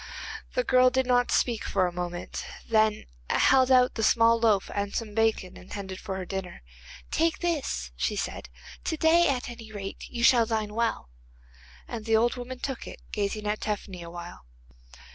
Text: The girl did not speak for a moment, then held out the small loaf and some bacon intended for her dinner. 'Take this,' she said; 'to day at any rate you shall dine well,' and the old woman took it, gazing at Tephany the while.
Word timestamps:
The 0.55 0.63
girl 0.63 0.89
did 0.89 1.05
not 1.05 1.29
speak 1.29 1.63
for 1.63 1.85
a 1.85 1.91
moment, 1.91 2.43
then 2.67 3.05
held 3.29 3.69
out 3.71 3.93
the 3.93 4.01
small 4.01 4.39
loaf 4.39 4.71
and 4.73 4.95
some 4.95 5.13
bacon 5.13 5.55
intended 5.57 5.99
for 5.99 6.15
her 6.17 6.25
dinner. 6.25 6.63
'Take 7.11 7.37
this,' 7.37 7.91
she 7.95 8.15
said; 8.15 8.49
'to 8.83 8.97
day 8.97 9.27
at 9.27 9.47
any 9.47 9.71
rate 9.71 10.09
you 10.09 10.23
shall 10.23 10.47
dine 10.47 10.73
well,' 10.73 11.11
and 11.87 12.05
the 12.05 12.17
old 12.17 12.35
woman 12.35 12.57
took 12.57 12.87
it, 12.87 12.99
gazing 13.11 13.45
at 13.45 13.61
Tephany 13.61 14.01
the 14.01 14.09
while. 14.09 14.47